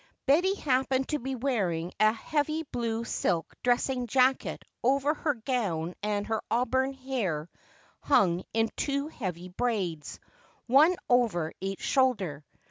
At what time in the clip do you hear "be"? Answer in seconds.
1.19-1.35